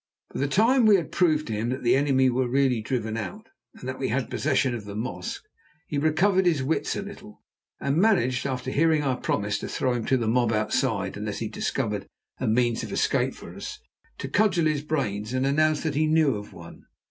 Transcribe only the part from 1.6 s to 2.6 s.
that the enemy were